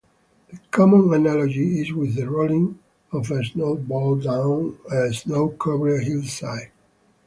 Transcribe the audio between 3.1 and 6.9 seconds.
of a snowball down a snow-covered hillside.